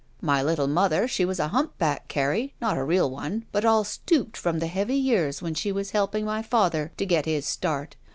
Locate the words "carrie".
2.07-2.55